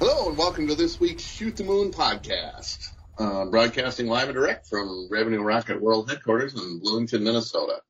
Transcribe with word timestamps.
Hello, 0.00 0.28
and 0.28 0.38
welcome 0.38 0.68
to 0.68 0.76
this 0.76 1.00
week's 1.00 1.24
Shoot 1.24 1.56
the 1.56 1.64
Moon 1.64 1.90
podcast, 1.90 2.90
uh, 3.18 3.46
broadcasting 3.46 4.06
live 4.06 4.28
and 4.28 4.34
direct 4.34 4.68
from 4.68 5.08
Revenue 5.10 5.42
Rocket 5.42 5.82
World 5.82 6.08
headquarters 6.08 6.54
in 6.54 6.78
Bloomington, 6.78 7.24
Minnesota. 7.24 7.80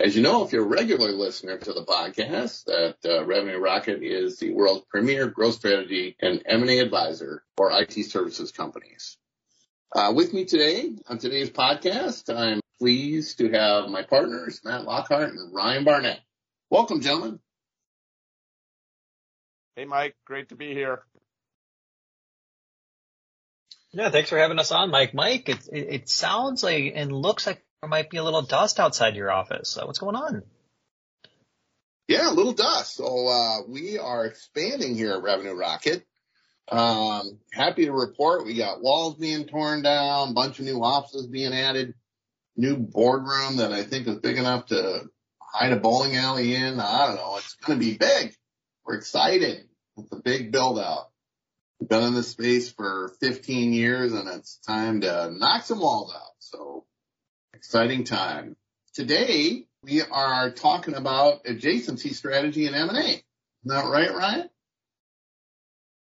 As 0.00 0.16
you 0.16 0.22
know, 0.22 0.46
if 0.46 0.52
you're 0.54 0.64
a 0.64 0.66
regular 0.66 1.12
listener 1.12 1.58
to 1.58 1.72
the 1.74 1.84
podcast, 1.84 2.64
that 2.64 2.96
uh, 3.04 3.26
Revenue 3.26 3.58
Rocket 3.58 4.02
is 4.02 4.38
the 4.38 4.54
world's 4.54 4.86
premier 4.88 5.26
growth 5.26 5.56
strategy 5.56 6.16
and 6.22 6.42
M&A 6.46 6.78
advisor 6.78 7.44
for 7.58 7.70
IT 7.70 7.92
services 8.06 8.50
companies. 8.50 9.18
Uh, 9.94 10.14
with 10.16 10.32
me 10.32 10.46
today 10.46 10.90
on 11.06 11.18
today's 11.18 11.50
podcast, 11.50 12.34
I'm 12.34 12.60
pleased 12.78 13.36
to 13.38 13.52
have 13.52 13.90
my 13.90 14.04
partners, 14.04 14.62
Matt 14.64 14.84
Lockhart 14.84 15.34
and 15.34 15.54
Ryan 15.54 15.84
Barnett. 15.84 16.20
Welcome, 16.70 17.02
gentlemen. 17.02 17.40
Hey, 19.76 19.84
Mike. 19.84 20.16
Great 20.24 20.48
to 20.48 20.56
be 20.56 20.72
here. 20.72 21.02
Yeah, 23.96 24.10
thanks 24.10 24.28
for 24.28 24.36
having 24.36 24.58
us 24.58 24.72
on, 24.72 24.90
Mike. 24.90 25.14
Mike, 25.14 25.48
it, 25.48 25.68
it, 25.72 25.86
it 25.88 26.08
sounds 26.10 26.62
like 26.62 26.92
and 26.94 27.10
looks 27.10 27.46
like 27.46 27.64
there 27.80 27.88
might 27.88 28.10
be 28.10 28.18
a 28.18 28.22
little 28.22 28.42
dust 28.42 28.78
outside 28.78 29.16
your 29.16 29.32
office. 29.32 29.78
Uh, 29.78 29.86
what's 29.86 29.98
going 29.98 30.16
on? 30.16 30.42
Yeah, 32.06 32.30
a 32.30 32.34
little 32.34 32.52
dust. 32.52 32.96
So 32.96 33.26
uh, 33.26 33.62
we 33.66 33.98
are 33.98 34.26
expanding 34.26 34.96
here 34.96 35.12
at 35.12 35.22
Revenue 35.22 35.54
Rocket. 35.54 36.04
Um, 36.70 37.38
happy 37.54 37.86
to 37.86 37.92
report 37.92 38.44
we 38.44 38.54
got 38.54 38.82
walls 38.82 39.14
being 39.14 39.46
torn 39.46 39.80
down, 39.80 40.34
bunch 40.34 40.58
of 40.58 40.66
new 40.66 40.84
offices 40.84 41.26
being 41.26 41.54
added, 41.54 41.94
new 42.54 42.76
boardroom 42.76 43.56
that 43.56 43.72
I 43.72 43.82
think 43.82 44.08
is 44.08 44.16
big 44.16 44.36
enough 44.36 44.66
to 44.66 45.04
hide 45.40 45.72
a 45.72 45.76
bowling 45.76 46.16
alley 46.16 46.54
in. 46.54 46.78
I 46.80 47.06
don't 47.06 47.16
know. 47.16 47.36
It's 47.38 47.54
going 47.54 47.78
to 47.78 47.84
be 47.84 47.96
big. 47.96 48.34
We're 48.84 48.96
excited. 48.96 49.64
It's 49.96 50.12
a 50.12 50.16
big 50.16 50.52
build 50.52 50.78
out. 50.78 51.06
Been 51.80 52.02
in 52.02 52.14
this 52.14 52.28
space 52.28 52.70
for 52.70 53.12
15 53.20 53.72
years 53.72 54.12
and 54.12 54.28
it's 54.28 54.56
time 54.66 55.02
to 55.02 55.30
knock 55.30 55.64
some 55.64 55.80
walls 55.80 56.12
out. 56.14 56.32
So 56.38 56.84
exciting 57.54 58.04
time. 58.04 58.56
Today 58.94 59.66
we 59.82 60.02
are 60.02 60.50
talking 60.50 60.94
about 60.94 61.44
adjacency 61.44 62.14
strategy 62.14 62.66
and 62.66 62.74
M&A. 62.74 62.98
Isn't 62.98 63.22
that 63.64 63.84
right, 63.84 64.12
Ryan? 64.12 64.48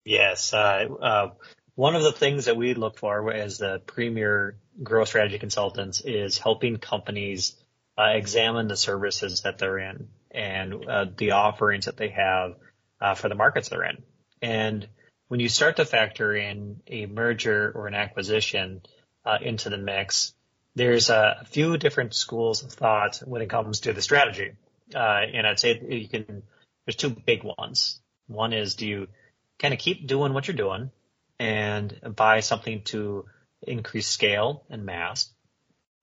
Yes. 0.06 0.54
Uh, 0.54 0.88
uh, 1.02 1.30
one 1.76 1.96
of 1.96 2.04
the 2.04 2.12
things 2.12 2.46
that 2.46 2.56
we 2.56 2.76
look 2.76 2.98
for 2.98 3.32
as 3.32 3.58
the 3.58 3.82
premier 3.86 4.58
growth 4.82 5.08
strategy 5.08 5.40
consultants 5.40 6.02
is 6.02 6.38
helping 6.38 6.78
companies 6.78 7.56
uh, 7.98 8.12
examine 8.14 8.68
the 8.68 8.78
services 8.78 9.42
that 9.42 9.58
they're 9.58 9.80
in 9.80 10.10
and 10.32 10.86
uh, 10.88 11.06
the 11.18 11.32
offerings 11.32 11.86
that 11.86 11.98
they 11.98 12.10
have 12.10 12.56
uh, 13.02 13.16
for 13.16 13.30
the 13.30 13.36
markets 13.36 13.70
they're 13.70 13.84
in. 13.84 14.04
And 14.42 14.88
when 15.34 15.40
you 15.40 15.50
start 15.50 15.78
to 15.78 15.84
factor 15.84 16.36
in 16.36 16.80
a 16.86 17.08
merger 17.08 17.72
or 17.74 17.88
an 17.88 17.96
acquisition 17.96 18.84
uh, 19.26 19.40
into 19.42 19.68
the 19.68 19.80
mix, 19.80 20.36
there's 20.76 21.10
a 21.10 21.44
few 21.48 21.76
different 21.80 22.14
schools 22.14 22.62
of 22.62 22.72
thought 22.72 23.18
when 23.26 23.42
it 23.42 23.50
comes 23.50 23.80
to 23.80 23.94
the 23.94 24.02
strategy. 24.04 24.52
Uh, 24.94 25.22
and 25.34 25.48
I'd 25.48 25.58
say 25.58 25.82
you 25.90 26.08
can, 26.08 26.44
there's 26.86 26.98
two 26.98 27.10
big 27.10 27.44
ones. 27.44 28.00
One 28.28 28.54
is 28.54 28.76
do 28.76 28.86
you 28.86 29.08
kind 29.58 29.74
of 29.74 29.80
keep 29.80 30.06
doing 30.06 30.36
what 30.36 30.48
you're 30.48 30.56
doing 30.56 30.92
and 31.40 32.00
buy 32.16 32.42
something 32.42 32.84
to 32.84 33.26
increase 33.64 34.06
scale 34.06 34.64
and 34.70 34.86
mass? 34.86 35.32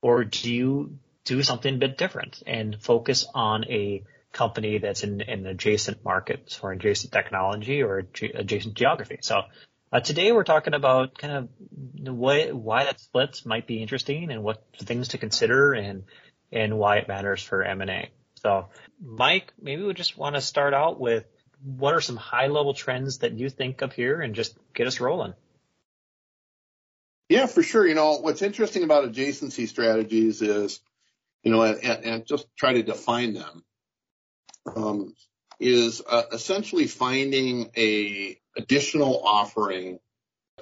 Or 0.03 0.25
do 0.25 0.53
you 0.53 0.99
do 1.25 1.45
something 1.45 1.77
a 1.77 1.79
bit 1.79 1.97
different 1.97 2.43
and 2.49 2.83
focus 2.83 3.29
on 3.33 3.65
a 3.67 4.03
company 4.33 4.79
that's 4.79 5.03
in 5.03 5.21
adjacent 5.47 6.05
market 6.05 6.59
or 6.63 6.73
adjacent 6.73 7.13
technology 7.13 7.83
or 7.83 8.07
adjacent 8.35 8.75
geography. 8.75 9.19
So 9.23 9.43
uh, 9.93 10.01
today 10.01 10.31
we're 10.33 10.45
talking 10.45 10.75
about 10.75 11.19
kind 11.19 11.33
of 11.33 11.49
why, 12.15 12.51
why 12.51 12.85
that 12.85 13.01
split 13.01 13.43
might 13.45 13.67
be 13.67 13.83
interesting 13.83 14.31
and 14.31 14.43
what 14.43 14.65
things 14.79 15.09
to 15.09 15.19
consider 15.19 15.73
and 15.73 16.05
and 16.53 16.79
why 16.79 16.97
it 16.97 17.07
matters 17.07 17.43
for 17.43 17.63
M&A. 17.63 18.11
So 18.35 18.69
Mike, 19.01 19.53
maybe 19.61 19.83
we 19.85 19.95
just 19.95 20.19
want 20.19 20.35
to 20.35 20.41
start 20.41 20.75
out 20.75 20.99
with 20.99 21.25
what 21.63 21.95
are 21.95 22.01
some 22.01 22.17
high 22.17 22.49
level 22.49 22.75
trends 22.75 23.19
that 23.19 23.33
you 23.33 23.51
think 23.51 23.83
of 23.83 23.93
here 23.93 24.21
and 24.21 24.35
just 24.35 24.57
get 24.75 24.87
us 24.87 25.01
rolling. 25.01 25.35
Yeah, 27.29 27.47
for 27.47 27.63
sure. 27.63 27.87
You 27.87 27.95
know, 27.95 28.17
what's 28.17 28.43
interesting 28.43 28.83
about 28.83 29.05
adjacency 29.05 29.69
strategies 29.69 30.43
is, 30.43 30.81
you 31.45 31.53
know, 31.53 31.63
and, 31.63 32.05
and 32.05 32.27
just 32.27 32.47
try 32.57 32.73
to 32.73 32.83
define 32.83 33.35
them 33.35 33.63
is 35.61 36.03
uh, 36.09 36.23
essentially 36.33 36.87
finding 36.87 37.71
a 37.77 38.39
additional 38.57 39.23
offering 39.25 39.99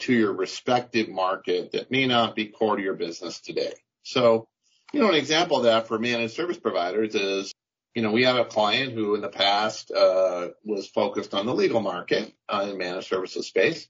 to 0.00 0.12
your 0.12 0.32
respective 0.32 1.08
market 1.08 1.72
that 1.72 1.90
may 1.90 2.06
not 2.06 2.34
be 2.36 2.46
core 2.46 2.76
to 2.76 2.82
your 2.82 2.94
business 2.94 3.40
today. 3.40 3.72
So, 4.02 4.48
you 4.92 5.00
know, 5.00 5.08
an 5.08 5.14
example 5.14 5.58
of 5.58 5.64
that 5.64 5.88
for 5.88 5.98
managed 5.98 6.34
service 6.34 6.58
providers 6.58 7.14
is, 7.14 7.52
you 7.94 8.02
know, 8.02 8.12
we 8.12 8.24
have 8.24 8.36
a 8.36 8.44
client 8.44 8.92
who 8.92 9.14
in 9.14 9.20
the 9.20 9.28
past 9.28 9.90
uh, 9.90 10.48
was 10.64 10.88
focused 10.88 11.34
on 11.34 11.46
the 11.46 11.54
legal 11.54 11.80
market 11.80 12.32
uh, 12.48 12.66
in 12.70 12.78
managed 12.78 13.08
services 13.08 13.46
space. 13.46 13.88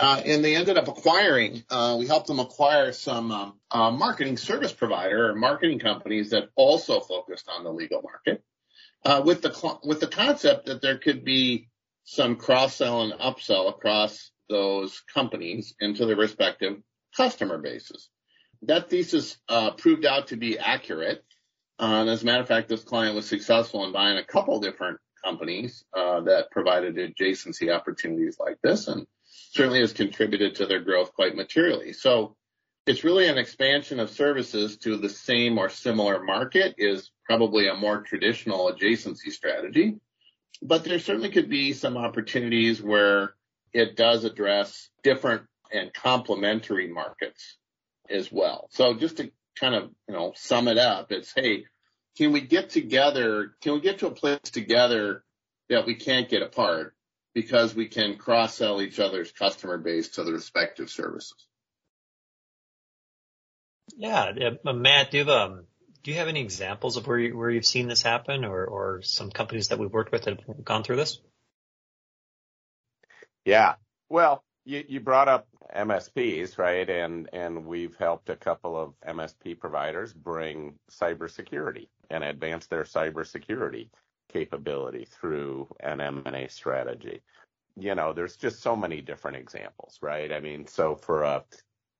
Uh, 0.00 0.20
and 0.24 0.44
they 0.44 0.54
ended 0.54 0.78
up 0.78 0.86
acquiring, 0.86 1.64
uh, 1.70 1.96
we 1.98 2.06
helped 2.06 2.28
them 2.28 2.38
acquire 2.38 2.92
some 2.92 3.32
um, 3.32 3.54
uh, 3.70 3.90
marketing 3.90 4.36
service 4.36 4.72
provider 4.72 5.30
or 5.30 5.34
marketing 5.34 5.80
companies 5.80 6.30
that 6.30 6.50
also 6.54 7.00
focused 7.00 7.48
on 7.48 7.64
the 7.64 7.72
legal 7.72 8.00
market 8.02 8.44
uh, 9.04 9.22
with 9.24 9.42
the 9.42 9.78
with 9.84 10.00
the 10.00 10.06
concept 10.06 10.66
that 10.66 10.82
there 10.82 10.98
could 10.98 11.24
be 11.24 11.68
some 12.04 12.36
cross 12.36 12.76
sell 12.76 13.02
and 13.02 13.12
upsell 13.14 13.68
across 13.68 14.30
those 14.48 15.02
companies 15.12 15.74
into 15.80 16.06
their 16.06 16.16
respective 16.16 16.78
customer 17.16 17.58
bases. 17.58 18.08
That 18.62 18.88
thesis 18.88 19.36
uh, 19.48 19.72
proved 19.72 20.04
out 20.04 20.28
to 20.28 20.36
be 20.36 20.58
accurate. 20.58 21.22
Uh, 21.78 22.00
and 22.00 22.10
as 22.10 22.22
a 22.22 22.26
matter 22.26 22.42
of 22.42 22.48
fact, 22.48 22.68
this 22.68 22.82
client 22.82 23.14
was 23.14 23.28
successful 23.28 23.84
in 23.84 23.92
buying 23.92 24.18
a 24.18 24.24
couple 24.24 24.58
different 24.58 24.98
companies 25.22 25.84
uh, 25.96 26.20
that 26.22 26.50
provided 26.50 26.96
adjacency 26.96 27.72
opportunities 27.74 28.38
like 28.40 28.56
this, 28.62 28.88
and 28.88 29.06
certainly 29.52 29.80
has 29.80 29.92
contributed 29.92 30.56
to 30.56 30.66
their 30.66 30.80
growth 30.80 31.12
quite 31.14 31.36
materially. 31.36 31.92
So 31.92 32.36
it's 32.86 33.04
really 33.04 33.28
an 33.28 33.38
expansion 33.38 34.00
of 34.00 34.10
services 34.10 34.78
to 34.78 34.96
the 34.96 35.10
same 35.10 35.58
or 35.58 35.68
similar 35.68 36.22
market 36.22 36.74
is 36.78 37.10
probably 37.28 37.68
a 37.68 37.74
more 37.74 38.00
traditional 38.00 38.72
adjacency 38.72 39.30
strategy. 39.30 39.96
But 40.62 40.82
there 40.82 40.98
certainly 40.98 41.30
could 41.30 41.48
be 41.48 41.72
some 41.72 41.96
opportunities 41.96 42.82
where 42.82 43.34
it 43.72 43.96
does 43.96 44.24
address 44.24 44.88
different 45.04 45.42
and 45.70 45.92
complementary 45.92 46.90
markets 46.90 47.58
as 48.08 48.32
well. 48.32 48.68
So 48.72 48.94
just 48.94 49.18
to 49.18 49.30
kind 49.60 49.74
of, 49.74 49.90
you 50.08 50.14
know, 50.14 50.32
sum 50.34 50.66
it 50.68 50.78
up, 50.78 51.12
it's, 51.12 51.32
hey, 51.36 51.66
can 52.16 52.32
we 52.32 52.40
get 52.40 52.70
together? 52.70 53.52
Can 53.60 53.74
we 53.74 53.80
get 53.80 53.98
to 53.98 54.06
a 54.06 54.10
place 54.10 54.40
together 54.44 55.22
that 55.68 55.86
we 55.86 55.94
can't 55.94 56.28
get 56.28 56.42
apart 56.42 56.94
because 57.34 57.74
we 57.74 57.86
can 57.86 58.16
cross 58.16 58.54
sell 58.54 58.80
each 58.80 58.98
other's 58.98 59.30
customer 59.30 59.78
base 59.78 60.08
to 60.08 60.24
the 60.24 60.32
respective 60.32 60.90
services? 60.90 61.34
Yeah. 63.96 64.32
Matt, 64.64 65.10
do 65.10 65.18
you 65.18 65.24
have, 65.24 65.50
um, 65.50 65.64
do 66.08 66.14
you 66.14 66.20
have 66.20 66.28
any 66.28 66.40
examples 66.40 66.96
of 66.96 67.06
where 67.06 67.18
you, 67.18 67.36
where 67.36 67.50
you've 67.50 67.66
seen 67.66 67.86
this 67.86 68.00
happen 68.00 68.46
or, 68.46 68.64
or 68.64 69.02
some 69.02 69.30
companies 69.30 69.68
that 69.68 69.78
we've 69.78 69.92
worked 69.92 70.10
with 70.10 70.22
that 70.22 70.40
have 70.46 70.64
gone 70.64 70.82
through 70.82 70.96
this? 70.96 71.20
Yeah. 73.44 73.74
Well, 74.08 74.42
you, 74.64 74.84
you 74.88 75.00
brought 75.00 75.28
up 75.28 75.48
MSPs, 75.76 76.56
right? 76.56 76.88
And, 76.88 77.28
and 77.34 77.66
we've 77.66 77.94
helped 77.96 78.30
a 78.30 78.36
couple 78.36 78.74
of 78.80 78.94
MSP 79.06 79.60
providers 79.60 80.14
bring 80.14 80.76
cybersecurity 80.90 81.88
and 82.08 82.24
advance 82.24 82.68
their 82.68 82.84
cybersecurity 82.84 83.90
capability 84.32 85.06
through 85.10 85.68
an 85.80 86.00
M&A 86.00 86.48
strategy. 86.48 87.20
You 87.76 87.94
know, 87.94 88.14
there's 88.14 88.36
just 88.36 88.62
so 88.62 88.74
many 88.74 89.02
different 89.02 89.36
examples, 89.36 89.98
right? 90.00 90.32
I 90.32 90.40
mean, 90.40 90.66
so 90.66 90.96
for 90.96 91.24
a 91.24 91.44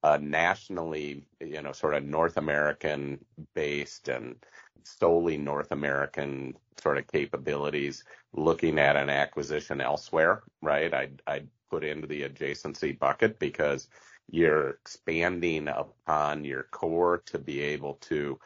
uh, 0.02 0.18
nationally, 0.20 1.24
you 1.40 1.62
know, 1.62 1.72
sort 1.72 1.94
of 1.94 2.04
North 2.04 2.36
American 2.36 3.24
based 3.54 4.08
and 4.08 4.36
solely 4.84 5.36
North 5.36 5.72
American 5.72 6.54
sort 6.80 6.98
of 6.98 7.06
capabilities, 7.08 8.04
looking 8.32 8.78
at 8.78 8.96
an 8.96 9.10
acquisition 9.10 9.80
elsewhere, 9.80 10.42
right? 10.62 10.94
I'd, 10.94 11.20
I'd 11.26 11.48
put 11.70 11.84
into 11.84 12.06
the 12.06 12.22
adjacency 12.22 12.98
bucket 12.98 13.38
because 13.38 13.88
you're 14.30 14.70
expanding 14.70 15.68
upon 15.68 16.44
your 16.44 16.64
core 16.64 17.22
to 17.26 17.38
be 17.38 17.60
able 17.60 17.94
to 17.94 18.38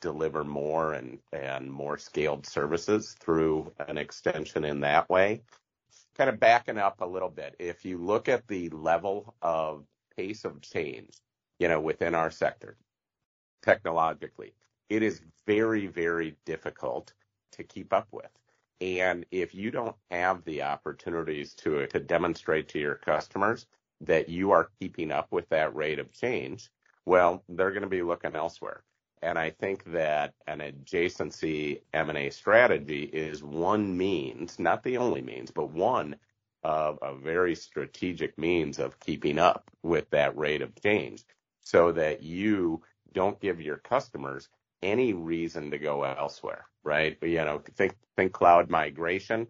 deliver 0.00 0.42
more 0.42 0.94
and, 0.94 1.18
and 1.32 1.70
more 1.70 1.98
scaled 1.98 2.46
services 2.46 3.14
through 3.20 3.72
an 3.86 3.98
extension 3.98 4.64
in 4.64 4.80
that 4.80 5.08
way. 5.08 5.42
Kind 6.16 6.30
of 6.30 6.40
backing 6.40 6.78
up 6.78 7.00
a 7.00 7.06
little 7.06 7.28
bit. 7.28 7.54
If 7.60 7.84
you 7.84 7.98
look 7.98 8.28
at 8.28 8.48
the 8.48 8.68
level 8.70 9.34
of 9.40 9.84
pace 10.18 10.44
of 10.44 10.60
change, 10.60 11.14
you 11.60 11.68
know, 11.68 11.80
within 11.80 12.14
our 12.14 12.30
sector 12.30 12.76
technologically, 13.62 14.52
it 14.88 15.02
is 15.02 15.22
very, 15.46 15.86
very 15.86 16.36
difficult 16.44 17.12
to 17.52 17.62
keep 17.62 17.92
up 17.92 18.08
with. 18.10 18.30
And 18.80 19.24
if 19.30 19.54
you 19.54 19.70
don't 19.70 19.96
have 20.10 20.44
the 20.44 20.62
opportunities 20.62 21.54
to, 21.54 21.86
to 21.86 22.00
demonstrate 22.00 22.68
to 22.68 22.78
your 22.78 22.96
customers 22.96 23.66
that 24.00 24.28
you 24.28 24.50
are 24.50 24.70
keeping 24.80 25.10
up 25.10 25.28
with 25.30 25.48
that 25.50 25.74
rate 25.74 25.98
of 25.98 26.12
change, 26.12 26.70
well, 27.04 27.42
they're 27.48 27.70
going 27.70 27.82
to 27.82 27.88
be 27.88 28.02
looking 28.02 28.36
elsewhere. 28.36 28.82
And 29.22 29.38
I 29.38 29.50
think 29.50 29.84
that 29.92 30.34
an 30.46 30.60
adjacency 30.60 31.80
M&A 31.92 32.30
strategy 32.30 33.04
is 33.04 33.42
one 33.42 33.96
means, 33.96 34.58
not 34.58 34.84
the 34.84 34.96
only 34.96 35.22
means, 35.22 35.50
but 35.50 35.70
one 35.70 36.16
of 36.68 36.98
a 37.02 37.16
very 37.16 37.56
strategic 37.56 38.38
means 38.38 38.78
of 38.78 39.00
keeping 39.00 39.40
up 39.40 39.70
with 39.84 40.10
that 40.12 40.38
rate 40.38 40.62
of 40.62 40.74
change 40.82 41.24
so 41.62 41.92
that 41.92 42.22
you 42.22 42.82
don't 43.14 43.40
give 43.40 43.62
your 43.62 43.78
customers 43.78 44.50
any 44.82 45.14
reason 45.14 45.72
to 45.72 45.78
go 45.78 46.04
elsewhere, 46.04 46.66
right? 46.84 47.18
But, 47.20 47.30
You 47.30 47.44
know, 47.46 47.62
think 47.76 47.96
think 48.16 48.32
cloud 48.34 48.70
migration 48.70 49.48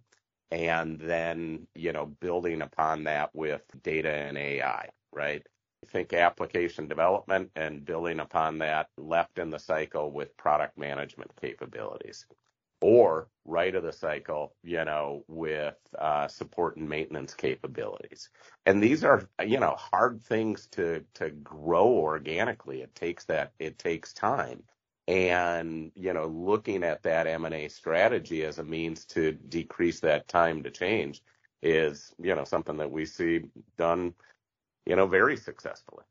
and 0.53 1.01
then, 1.01 1.69
you 1.77 1.93
know, 1.93 2.07
building 2.07 2.63
upon 2.63 3.05
that 3.05 3.35
with 3.35 3.63
data 3.85 4.11
and 4.13 4.39
AI, 4.39 4.91
right? 5.13 5.47
Think 5.89 6.15
application 6.15 6.89
development 6.89 7.51
and 7.57 7.85
building 7.85 8.21
upon 8.21 8.59
that 8.61 8.89
left 8.99 9.39
in 9.41 9.51
the 9.51 9.61
cycle 9.61 10.13
with 10.13 10.37
product 10.39 10.79
management 10.79 11.33
capabilities. 11.41 12.27
Or 12.81 13.29
right 13.45 13.75
of 13.75 13.83
the 13.83 13.93
cycle, 13.93 14.55
you 14.63 14.85
know, 14.85 15.25
with 15.27 15.75
uh, 15.99 16.29
support 16.29 16.77
and 16.77 16.89
maintenance 16.89 17.35
capabilities. 17.35 18.29
And 18.67 18.83
these 18.83 19.03
are, 19.03 19.29
you 19.45 19.59
know, 19.59 19.75
hard 19.77 20.23
things 20.23 20.69
to 20.73 21.05
to 21.15 21.31
grow 21.31 21.89
organically. 21.89 22.83
It 22.83 22.95
takes 22.95 23.25
that. 23.25 23.53
It 23.59 23.79
takes 23.79 24.13
time. 24.13 24.63
And 25.09 25.91
you 25.95 26.13
know, 26.13 26.27
looking 26.27 26.85
at 26.85 27.03
that 27.05 27.27
M&A 27.27 27.69
strategy 27.69 28.45
as 28.45 28.59
a 28.59 28.65
means 28.65 29.07
to 29.07 29.33
decrease 29.33 30.01
that 30.01 30.29
time 30.29 30.63
to 30.65 30.71
change 30.71 31.23
is, 31.63 32.15
you 32.23 32.35
know, 32.35 32.45
something 32.45 32.77
that 32.77 32.93
we 32.93 33.07
see 33.07 33.45
done, 33.79 34.15
you 34.85 34.95
know, 34.95 35.07
very 35.07 35.37
successfully. 35.37 36.05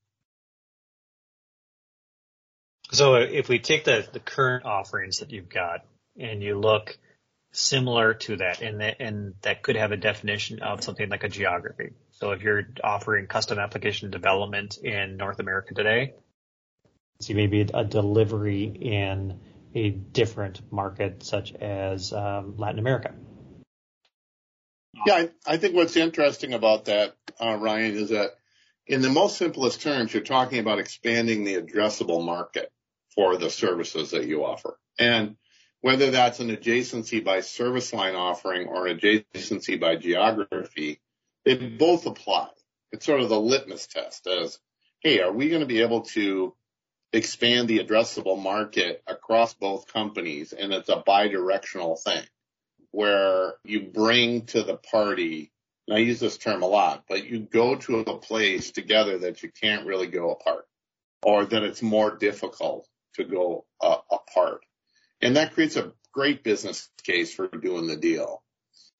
So 2.92 3.16
if 3.16 3.50
we 3.50 3.60
take 3.60 3.84
the 3.84 4.08
the 4.12 4.19
current 4.19 4.66
offerings 4.66 5.19
that 5.19 5.31
you've 5.31 5.50
got 5.50 5.86
and 6.18 6.42
you 6.42 6.60
look 6.60 6.98
similar 7.52 8.14
to 8.14 8.38
that, 8.38 8.62
and 8.62 8.81
that, 8.81 8.98
and 9.00 9.34
that 9.42 9.64
could 9.64 9.75
have 9.75 9.92
a 9.92 9.98
definition 9.98 10.62
of 10.62 10.84
something 10.84 11.10
like 11.10 11.24
a 11.24 11.30
geography. 11.30 11.92
So 12.12 12.31
if 12.31 12.42
you're 12.42 12.68
offering 12.84 13.28
custom 13.28 13.60
application 13.60 14.12
development 14.12 14.78
in 14.78 15.18
North 15.18 15.40
America 15.40 15.74
today, 15.74 16.14
see 17.19 17.34
maybe 17.34 17.62
a 17.62 17.84
delivery 17.84 18.64
in 18.64 19.40
a 19.74 19.90
different 19.90 20.62
market 20.72 21.24
such 21.24 21.54
as 21.54 22.14
um, 22.14 22.56
Latin 22.58 22.80
America. 22.80 23.14
Yeah, 25.06 25.14
I, 25.14 25.30
I, 25.46 25.58
think 25.58 25.75
what's 25.75 25.96
interesting 25.96 26.54
about 26.54 26.86
that, 26.86 27.16
uh, 27.40 27.56
Ryan, 27.60 27.96
is 27.96 28.10
that 28.10 28.31
in 28.88 29.02
the 29.02 29.10
most 29.10 29.38
simplest 29.38 29.81
terms, 29.81 30.14
you're 30.14 30.24
talking 30.24 30.60
about 30.60 30.80
expanding 30.80 31.44
the 31.44 31.56
addressable 31.56 32.24
market 32.25 32.72
for 33.14 33.38
the 33.38 33.50
services 33.50 34.12
that 34.12 34.25
you 34.25 34.44
offer. 34.44 34.80
And 34.98 35.36
whether 35.88 36.12
that's 36.12 36.42
an 36.42 36.50
adjacency 36.50 37.24
by 37.24 37.39
service 37.39 37.94
line 37.94 38.13
offering 38.13 38.68
or 38.68 38.88
adjacency 38.88 39.80
by 39.80 39.95
geography, 39.95 41.00
they 41.45 41.56
both 41.56 42.06
apply. 42.06 42.50
It's 42.92 43.06
sort 43.06 43.22
of 43.22 43.30
the 43.30 43.39
litmus 43.39 43.88
test 43.88 44.28
as, 44.28 44.60
hey, 45.00 45.22
are 45.22 45.31
we 45.31 45.48
going 45.48 45.62
to 45.62 45.66
be 45.66 45.81
able 45.81 46.01
to 46.01 46.54
expand 47.13 47.69
the 47.69 47.80
addressable 47.80 48.38
market 48.38 49.01
across 49.07 49.54
both 49.54 49.88
companies? 49.88 50.51
And 50.51 50.74
it's 50.74 50.89
a 50.89 51.04
bi-directional 51.06 51.95
thing 51.95 52.25
where 52.92 53.54
you 53.63 53.83
bring 53.83 54.42
to 54.48 54.63
the 54.63 54.75
party, 54.75 55.54
and 55.88 55.95
I 55.95 56.01
use 56.01 56.19
this 56.19 56.38
term 56.38 56.63
a 56.63 56.68
lot, 56.68 57.06
but 57.07 57.25
you 57.25 57.40
go 57.40 57.75
to 57.75 58.00
a 58.00 58.18
place 58.18 58.72
together 58.72 59.19
that 59.19 59.42
you 59.42 59.51
can't 59.62 59.88
really 59.88 60.07
go 60.07 60.31
apart 60.31 60.68
or 61.24 61.45
that 61.45 61.63
it's 61.63 61.81
more 61.81 62.13
difficult 62.13 62.90
to 63.13 63.24
go 63.24 63.63
uh, 63.80 64.00
apart. 64.12 64.66
And 65.22 65.36
that 65.36 65.54
creates 65.54 65.75
a 65.75 65.94
great 66.12 66.44
business 66.44 66.90
case 67.04 67.34
for 67.34 67.48
doing 67.48 67.88
the 67.88 67.96
deal. 67.96 68.44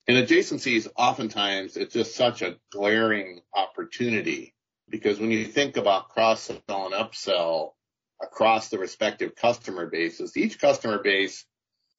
And 0.08 0.18
adjacencies, 0.18 0.88
oftentimes 0.96 1.76
it's 1.76 1.94
just 1.94 2.16
such 2.16 2.42
a 2.42 2.58
glaring 2.72 3.42
opportunity 3.54 4.54
because 4.90 5.20
when 5.20 5.32
you 5.32 5.46
think 5.46 5.78
about 5.78 6.10
cross 6.10 6.44
sell 6.44 6.62
and 6.70 6.94
upsell 6.94 7.72
across 8.22 8.70
the 8.70 8.80
respective 8.80 9.36
customer 9.36 9.88
bases, 9.88 10.38
each 10.38 10.60
customer 10.60 11.02
base, 11.04 11.46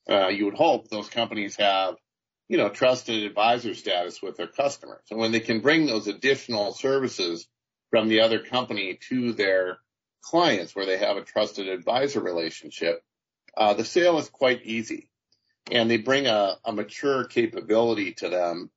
uh, 0.09 0.29
you 0.29 0.47
would 0.47 0.55
hope 0.55 0.88
those 0.88 1.11
companies 1.11 1.56
have, 1.56 1.97
you 2.49 2.56
know, 2.56 2.70
trusted 2.70 3.25
advisor 3.25 3.75
status 3.75 4.23
with 4.23 4.37
their 4.38 4.47
customers. 4.47 5.03
And 5.11 5.20
when 5.20 5.32
they 5.32 5.41
can 5.41 5.61
bring 5.61 5.87
those 5.87 6.09
additional 6.09 6.73
services 6.73 7.47
from 7.91 8.09
the 8.09 8.20
other 8.20 8.38
company 8.38 8.99
to 9.11 9.32
their 9.32 9.79
clients 10.23 10.75
where 10.75 10.87
they 10.87 10.97
have 10.97 11.19
a 11.19 11.23
trusted 11.23 11.69
advisor 11.69 12.20
relationship, 12.20 13.03
uh, 13.56 13.74
the 13.74 13.84
sale 13.84 14.18
is 14.18 14.28
quite 14.28 14.64
easy 14.64 15.08
and 15.70 15.90
they 15.90 15.98
bring 15.98 16.26
a, 16.26 16.56
a 16.64 16.72
mature 16.72 17.24
capability 17.24 18.14
to 18.14 18.28
them. 18.28 18.70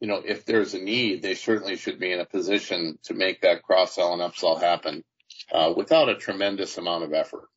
You 0.00 0.08
know, 0.08 0.22
if 0.24 0.44
there's 0.44 0.74
a 0.74 0.78
need, 0.78 1.22
they 1.22 1.34
certainly 1.34 1.76
should 1.76 1.98
be 1.98 2.12
in 2.12 2.20
a 2.20 2.26
position 2.26 2.98
to 3.04 3.14
make 3.14 3.40
that 3.40 3.62
cross 3.62 3.94
sell 3.94 4.12
and 4.12 4.20
upsell 4.20 4.60
happen 4.60 5.04
uh, 5.52 5.72
without 5.76 6.08
a 6.08 6.16
tremendous 6.16 6.76
amount 6.76 7.04
of 7.04 7.12
effort. 7.12 7.48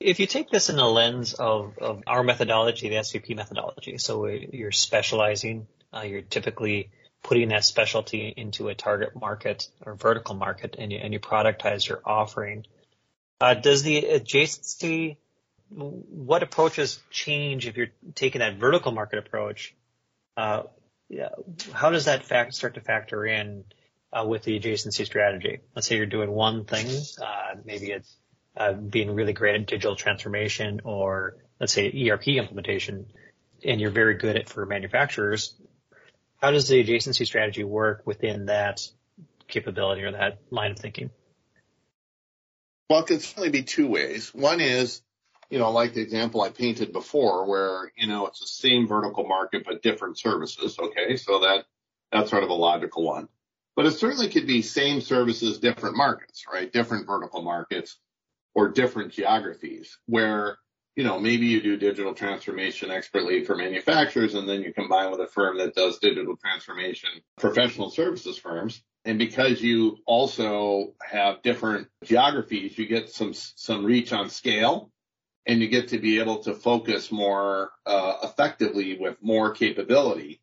If 0.00 0.20
you 0.20 0.26
take 0.26 0.50
this 0.50 0.70
in 0.70 0.76
the 0.76 0.84
lens 0.84 1.34
of, 1.34 1.78
of 1.78 2.02
our 2.06 2.22
methodology, 2.22 2.88
the 2.88 2.96
SVP 2.96 3.34
methodology, 3.36 3.98
so 3.98 4.26
you're 4.26 4.72
specializing, 4.72 5.66
uh, 5.92 6.02
you're 6.02 6.22
typically 6.22 6.90
putting 7.22 7.48
that 7.48 7.64
specialty 7.64 8.32
into 8.36 8.68
a 8.68 8.74
target 8.74 9.18
market 9.18 9.68
or 9.84 9.94
vertical 9.94 10.34
market 10.34 10.76
and 10.78 10.92
you, 10.92 10.98
and 10.98 11.12
you 11.12 11.20
productize 11.20 11.88
your 11.88 12.00
offering. 12.04 12.66
Uh, 13.44 13.52
does 13.52 13.82
the 13.82 14.00
adjacency, 14.00 15.18
what 15.68 16.42
approaches 16.42 16.98
change 17.10 17.66
if 17.66 17.76
you're 17.76 17.92
taking 18.14 18.38
that 18.38 18.56
vertical 18.56 18.90
market 18.90 19.18
approach? 19.18 19.74
Uh, 20.34 20.62
how 21.74 21.90
does 21.90 22.06
that 22.06 22.24
fact 22.24 22.54
start 22.54 22.72
to 22.76 22.80
factor 22.80 23.26
in 23.26 23.64
uh, 24.14 24.24
with 24.26 24.44
the 24.44 24.58
adjacency 24.58 25.04
strategy? 25.04 25.58
Let's 25.76 25.86
say 25.86 25.98
you're 25.98 26.06
doing 26.06 26.30
one 26.30 26.64
thing, 26.64 26.86
uh, 27.20 27.56
maybe 27.66 27.90
it's 27.90 28.16
uh, 28.56 28.72
being 28.72 29.14
really 29.14 29.34
great 29.34 29.56
at 29.56 29.66
digital 29.66 29.94
transformation 29.94 30.80
or 30.82 31.36
let's 31.60 31.74
say 31.74 31.92
ERP 32.08 32.28
implementation, 32.28 33.08
and 33.62 33.78
you're 33.78 33.90
very 33.90 34.14
good 34.14 34.36
at 34.38 34.48
for 34.48 34.64
manufacturers. 34.64 35.54
How 36.40 36.50
does 36.50 36.68
the 36.68 36.82
adjacency 36.82 37.26
strategy 37.26 37.62
work 37.62 38.06
within 38.06 38.46
that 38.46 38.80
capability 39.48 40.02
or 40.02 40.12
that 40.12 40.38
line 40.50 40.70
of 40.70 40.78
thinking? 40.78 41.10
Well, 42.88 43.00
it 43.00 43.06
can 43.06 43.20
certainly 43.20 43.50
be 43.50 43.62
two 43.62 43.88
ways. 43.88 44.34
One 44.34 44.60
is, 44.60 45.02
you 45.50 45.58
know, 45.58 45.70
like 45.70 45.94
the 45.94 46.02
example 46.02 46.42
I 46.42 46.50
painted 46.50 46.92
before 46.92 47.48
where, 47.48 47.90
you 47.96 48.06
know, 48.06 48.26
it's 48.26 48.40
the 48.40 48.46
same 48.46 48.86
vertical 48.86 49.26
market, 49.26 49.64
but 49.66 49.82
different 49.82 50.18
services. 50.18 50.78
Okay. 50.78 51.16
So 51.16 51.40
that, 51.40 51.64
that's 52.12 52.30
sort 52.30 52.44
of 52.44 52.50
a 52.50 52.54
logical 52.54 53.04
one, 53.04 53.28
but 53.74 53.86
it 53.86 53.92
certainly 53.92 54.28
could 54.28 54.46
be 54.46 54.62
same 54.62 55.00
services, 55.00 55.58
different 55.58 55.96
markets, 55.96 56.44
right? 56.52 56.72
Different 56.72 57.06
vertical 57.06 57.42
markets 57.42 57.98
or 58.54 58.68
different 58.68 59.12
geographies 59.12 59.98
where, 60.06 60.58
you 60.94 61.04
know, 61.04 61.18
maybe 61.18 61.46
you 61.46 61.60
do 61.60 61.76
digital 61.76 62.14
transformation 62.14 62.90
expertly 62.90 63.44
for 63.44 63.56
manufacturers 63.56 64.34
and 64.34 64.48
then 64.48 64.62
you 64.62 64.72
combine 64.72 65.10
with 65.10 65.20
a 65.20 65.26
firm 65.26 65.58
that 65.58 65.74
does 65.74 65.98
digital 65.98 66.36
transformation 66.36 67.10
professional 67.38 67.90
services 67.90 68.38
firms 68.38 68.82
and 69.04 69.18
because 69.18 69.60
you 69.60 69.98
also 70.06 70.94
have 71.02 71.42
different 71.42 71.88
geographies, 72.04 72.78
you 72.78 72.86
get 72.86 73.10
some, 73.10 73.34
some 73.34 73.84
reach 73.84 74.12
on 74.12 74.30
scale 74.30 74.90
and 75.46 75.60
you 75.60 75.68
get 75.68 75.88
to 75.88 75.98
be 75.98 76.20
able 76.20 76.38
to 76.44 76.54
focus 76.54 77.12
more 77.12 77.70
uh, 77.84 78.16
effectively 78.22 78.96
with 78.98 79.16
more 79.20 79.52
capability 79.52 80.40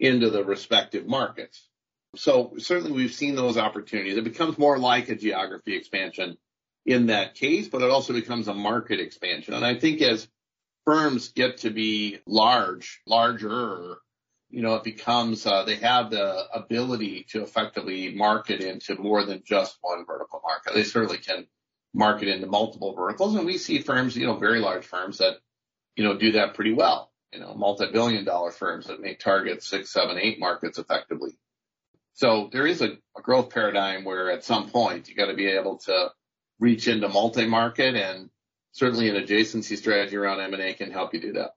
into 0.00 0.30
the 0.30 0.44
respective 0.44 1.06
markets. 1.06 1.68
So 2.16 2.54
certainly 2.58 2.92
we've 2.92 3.14
seen 3.14 3.36
those 3.36 3.56
opportunities. 3.56 4.16
It 4.16 4.24
becomes 4.24 4.58
more 4.58 4.78
like 4.78 5.08
a 5.08 5.14
geography 5.14 5.76
expansion 5.76 6.36
in 6.84 7.06
that 7.06 7.36
case, 7.36 7.68
but 7.68 7.82
it 7.82 7.90
also 7.90 8.12
becomes 8.12 8.48
a 8.48 8.54
market 8.54 8.98
expansion. 8.98 9.54
And 9.54 9.64
I 9.64 9.76
think 9.76 10.02
as 10.02 10.26
firms 10.84 11.28
get 11.28 11.58
to 11.58 11.70
be 11.70 12.18
large, 12.26 13.00
larger, 13.06 13.98
you 14.52 14.60
know, 14.60 14.74
it 14.74 14.84
becomes, 14.84 15.46
uh, 15.46 15.64
they 15.64 15.76
have 15.76 16.10
the 16.10 16.44
ability 16.52 17.24
to 17.30 17.42
effectively 17.42 18.14
market 18.14 18.60
into 18.60 18.96
more 18.96 19.24
than 19.24 19.42
just 19.44 19.78
one 19.80 20.04
vertical 20.06 20.42
market. 20.44 20.74
They 20.74 20.84
certainly 20.84 21.16
can 21.16 21.46
market 21.94 22.28
into 22.28 22.46
multiple 22.46 22.94
verticals. 22.94 23.34
And 23.34 23.46
we 23.46 23.56
see 23.56 23.78
firms, 23.78 24.14
you 24.14 24.26
know, 24.26 24.36
very 24.36 24.60
large 24.60 24.84
firms 24.84 25.18
that, 25.18 25.38
you 25.96 26.04
know, 26.04 26.18
do 26.18 26.32
that 26.32 26.52
pretty 26.52 26.74
well. 26.74 27.10
You 27.32 27.40
know, 27.40 27.54
multi-billion 27.54 28.26
dollar 28.26 28.50
firms 28.50 28.88
that 28.88 29.00
may 29.00 29.14
target 29.14 29.62
six, 29.62 29.90
seven, 29.90 30.18
eight 30.18 30.38
markets 30.38 30.78
effectively. 30.78 31.32
So 32.12 32.50
there 32.52 32.66
is 32.66 32.82
a, 32.82 32.98
a 33.16 33.22
growth 33.22 33.48
paradigm 33.48 34.04
where 34.04 34.30
at 34.30 34.44
some 34.44 34.68
point 34.68 35.08
you 35.08 35.14
got 35.14 35.26
to 35.26 35.34
be 35.34 35.46
able 35.46 35.78
to 35.86 36.10
reach 36.60 36.88
into 36.88 37.08
multi-market 37.08 37.94
and 37.94 38.28
certainly 38.72 39.08
an 39.08 39.16
adjacency 39.16 39.78
strategy 39.78 40.16
around 40.16 40.40
M&A 40.40 40.74
can 40.74 40.90
help 40.90 41.14
you 41.14 41.20
do 41.22 41.32
that. 41.32 41.52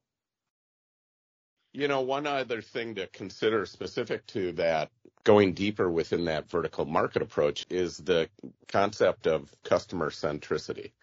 You 1.75 1.89
know, 1.89 2.00
one 2.00 2.25
other 2.25 2.62
thing 2.62 2.96
to 2.96 3.08
consider 3.08 3.65
specific 3.65 4.25
to 4.27 4.53
that, 4.53 4.91
going 5.25 5.53
deeper 5.53 5.91
within 5.91 6.24
that 6.24 6.50
vertical 6.50 6.86
market 6.86 7.22
approach, 7.22 7.65
is 7.70 7.98
the 7.98 8.29
concept 8.70 9.27
of 9.27 9.53
customer 9.63 10.10
centricity, 10.10 10.94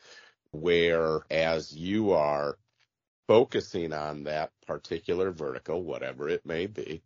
where 0.51 1.27
as 1.31 1.77
you 1.77 2.13
are 2.13 2.57
focusing 3.27 3.93
on 3.93 4.25
that 4.25 4.51
particular 4.67 5.31
vertical, 5.31 5.83
whatever 5.83 6.31
it 6.31 6.47
may 6.47 6.67
be, 6.67 7.03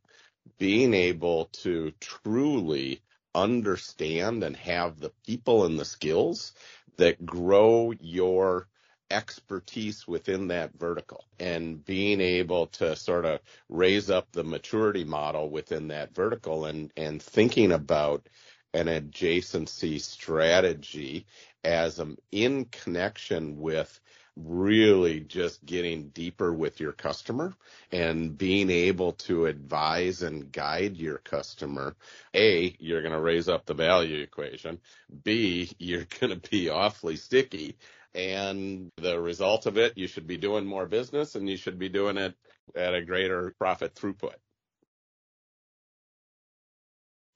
being 0.58 0.94
able 0.94 1.46
to 1.46 1.92
truly 1.98 3.02
understand 3.34 4.44
and 4.44 4.56
have 4.56 5.00
the 5.00 5.10
people 5.26 5.64
and 5.64 5.76
the 5.76 5.84
skills 5.84 6.52
that 6.98 7.26
grow 7.26 7.92
your 8.00 8.68
expertise 9.10 10.06
within 10.06 10.48
that 10.48 10.72
vertical 10.78 11.24
and 11.38 11.84
being 11.84 12.20
able 12.20 12.66
to 12.66 12.96
sort 12.96 13.24
of 13.24 13.40
raise 13.68 14.10
up 14.10 14.30
the 14.32 14.44
maturity 14.44 15.04
model 15.04 15.48
within 15.50 15.88
that 15.88 16.14
vertical 16.14 16.64
and, 16.66 16.92
and 16.96 17.22
thinking 17.22 17.72
about 17.72 18.28
an 18.74 18.86
adjacency 18.86 20.00
strategy 20.00 21.26
as 21.64 21.98
um, 22.00 22.16
in 22.30 22.64
connection 22.66 23.58
with 23.58 24.00
really 24.36 25.20
just 25.20 25.64
getting 25.64 26.08
deeper 26.10 26.52
with 26.52 26.78
your 26.78 26.92
customer 26.92 27.54
and 27.90 28.36
being 28.36 28.70
able 28.70 29.12
to 29.12 29.46
advise 29.46 30.22
and 30.22 30.52
guide 30.52 30.96
your 30.96 31.18
customer. 31.18 31.96
A, 32.34 32.76
you're 32.78 33.00
going 33.00 33.14
to 33.14 33.20
raise 33.20 33.48
up 33.48 33.64
the 33.64 33.72
value 33.74 34.22
equation. 34.22 34.78
B, 35.24 35.70
you're 35.78 36.06
going 36.20 36.38
to 36.38 36.50
be 36.50 36.68
awfully 36.68 37.16
sticky. 37.16 37.76
And 38.16 38.90
the 38.96 39.20
result 39.20 39.66
of 39.66 39.76
it, 39.76 39.92
you 39.96 40.06
should 40.06 40.26
be 40.26 40.38
doing 40.38 40.64
more 40.64 40.86
business 40.86 41.34
and 41.34 41.48
you 41.48 41.58
should 41.58 41.78
be 41.78 41.90
doing 41.90 42.16
it 42.16 42.34
at 42.74 42.94
a 42.94 43.04
greater 43.04 43.54
profit 43.58 43.94
throughput. 43.94 44.34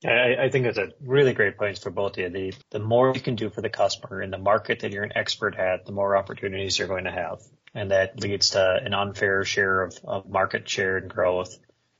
I, 0.02 0.44
I 0.44 0.48
think 0.50 0.64
it's 0.64 0.78
a 0.78 0.92
really 1.02 1.34
great 1.34 1.58
point 1.58 1.78
for 1.78 1.90
both 1.90 2.12
of 2.12 2.18
you. 2.18 2.30
The, 2.30 2.54
the 2.70 2.78
more 2.78 3.12
you 3.14 3.20
can 3.20 3.34
do 3.34 3.50
for 3.50 3.60
the 3.60 3.68
customer 3.68 4.22
in 4.22 4.30
the 4.30 4.38
market 4.38 4.80
that 4.80 4.92
you're 4.92 5.04
an 5.04 5.12
expert 5.14 5.54
at, 5.56 5.84
the 5.84 5.92
more 5.92 6.16
opportunities 6.16 6.78
you're 6.78 6.88
going 6.88 7.04
to 7.04 7.10
have. 7.10 7.42
And 7.74 7.90
that 7.90 8.18
leads 8.18 8.50
to 8.50 8.80
an 8.82 8.94
unfair 8.94 9.44
share 9.44 9.82
of, 9.82 9.98
of 10.04 10.30
market 10.30 10.66
share 10.66 10.96
and 10.96 11.10
growth 11.10 11.54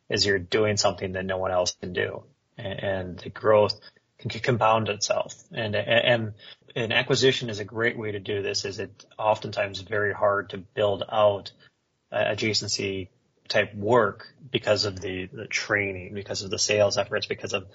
as 0.08 0.24
you're 0.24 0.38
doing 0.38 0.78
something 0.78 1.12
that 1.12 1.26
no 1.26 1.36
one 1.36 1.50
else 1.50 1.76
can 1.78 1.92
do. 1.92 2.24
And, 2.56 2.82
and 2.82 3.18
the 3.18 3.28
growth 3.28 3.78
can 4.20 4.30
compound 4.40 4.88
itself. 4.88 5.34
And, 5.52 5.74
and 5.74 6.34
an 6.76 6.92
acquisition 6.92 7.50
is 7.50 7.58
a 7.58 7.64
great 7.64 7.98
way 7.98 8.12
to 8.12 8.20
do 8.20 8.42
this 8.42 8.64
is 8.64 8.78
it 8.78 9.04
oftentimes 9.18 9.80
very 9.80 10.12
hard 10.12 10.50
to 10.50 10.58
build 10.58 11.02
out 11.10 11.52
adjacency 12.12 13.08
type 13.48 13.74
work 13.74 14.32
because 14.50 14.84
of 14.84 15.00
the, 15.00 15.28
the 15.32 15.46
training, 15.46 16.14
because 16.14 16.42
of 16.42 16.50
the 16.50 16.58
sales 16.58 16.96
efforts, 16.96 17.26
because 17.26 17.52
of 17.52 17.66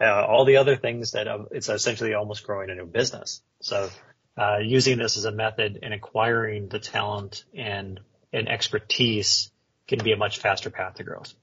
uh, 0.00 0.24
all 0.24 0.44
the 0.44 0.56
other 0.56 0.76
things 0.76 1.12
that 1.12 1.28
uh, 1.28 1.44
it's 1.50 1.68
essentially 1.68 2.14
almost 2.14 2.44
growing 2.44 2.70
a 2.70 2.74
new 2.74 2.86
business. 2.86 3.42
So 3.60 3.90
uh, 4.36 4.58
using 4.58 4.98
this 4.98 5.16
as 5.16 5.24
a 5.24 5.32
method 5.32 5.80
and 5.82 5.92
acquiring 5.92 6.68
the 6.68 6.78
talent 6.78 7.44
and, 7.54 8.00
and 8.32 8.48
expertise 8.48 9.50
can 9.86 9.98
be 9.98 10.12
a 10.12 10.16
much 10.16 10.38
faster 10.38 10.70
path 10.70 10.94
to 10.94 11.04
growth. 11.04 11.34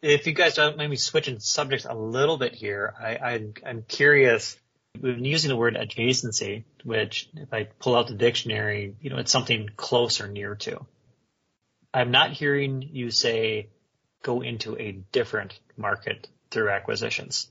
If 0.00 0.26
you 0.26 0.32
guys 0.32 0.54
don't 0.54 0.76
mind 0.76 0.90
me 0.90 0.96
switching 0.96 1.40
subjects 1.40 1.84
a 1.84 1.94
little 1.94 2.38
bit 2.38 2.54
here, 2.54 2.94
I, 3.00 3.42
I'm 3.66 3.82
curious. 3.82 4.56
We've 5.00 5.16
been 5.16 5.24
using 5.24 5.48
the 5.48 5.56
word 5.56 5.74
adjacency, 5.74 6.64
which 6.84 7.28
if 7.34 7.52
I 7.52 7.64
pull 7.64 7.96
out 7.96 8.06
the 8.06 8.14
dictionary, 8.14 8.94
you 9.00 9.10
know, 9.10 9.18
it's 9.18 9.32
something 9.32 9.68
close 9.76 10.20
or 10.20 10.28
near 10.28 10.54
to. 10.56 10.86
I'm 11.92 12.10
not 12.10 12.32
hearing 12.32 12.82
you 12.92 13.10
say 13.10 13.68
go 14.22 14.40
into 14.40 14.76
a 14.76 14.92
different 15.12 15.58
market 15.76 16.28
through 16.50 16.70
acquisitions. 16.70 17.50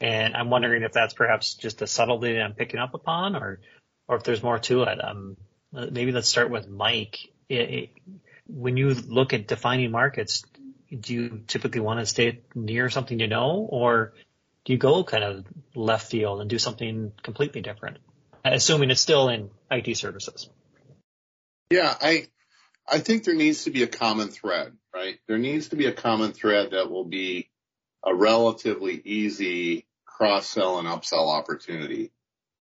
And 0.00 0.36
I'm 0.36 0.50
wondering 0.50 0.82
if 0.82 0.92
that's 0.92 1.14
perhaps 1.14 1.54
just 1.54 1.82
a 1.82 1.86
subtlety 1.86 2.34
that 2.34 2.42
I'm 2.42 2.54
picking 2.54 2.80
up 2.80 2.94
upon 2.94 3.36
or, 3.36 3.60
or 4.06 4.16
if 4.16 4.22
there's 4.22 4.42
more 4.42 4.58
to 4.60 4.82
it. 4.84 5.04
Um, 5.04 5.36
maybe 5.72 6.12
let's 6.12 6.28
start 6.28 6.50
with 6.50 6.68
Mike. 6.68 7.18
It, 7.48 7.70
it, 7.70 7.90
when 8.46 8.76
you 8.76 8.94
look 8.94 9.32
at 9.32 9.48
defining 9.48 9.90
markets, 9.90 10.44
do 10.96 11.14
you 11.14 11.42
typically 11.46 11.80
want 11.80 12.00
to 12.00 12.06
stay 12.06 12.40
near 12.54 12.88
something 12.90 13.18
you 13.18 13.26
know 13.26 13.66
or 13.70 14.14
do 14.64 14.72
you 14.72 14.78
go 14.78 15.04
kind 15.04 15.24
of 15.24 15.44
left 15.74 16.10
field 16.10 16.40
and 16.40 16.50
do 16.50 16.58
something 16.58 17.12
completely 17.22 17.60
different? 17.60 17.98
Assuming 18.44 18.90
it's 18.90 19.00
still 19.00 19.28
in 19.28 19.50
IT 19.70 19.96
services. 19.96 20.48
Yeah, 21.70 21.94
I, 22.00 22.28
I 22.86 22.98
think 22.98 23.24
there 23.24 23.34
needs 23.34 23.64
to 23.64 23.70
be 23.70 23.82
a 23.82 23.86
common 23.86 24.28
thread, 24.28 24.72
right? 24.94 25.18
There 25.26 25.38
needs 25.38 25.68
to 25.68 25.76
be 25.76 25.86
a 25.86 25.92
common 25.92 26.32
thread 26.32 26.70
that 26.70 26.90
will 26.90 27.04
be 27.04 27.50
a 28.04 28.14
relatively 28.14 29.00
easy 29.04 29.86
cross-sell 30.04 30.78
and 30.78 30.88
upsell 30.88 31.28
opportunity. 31.28 32.12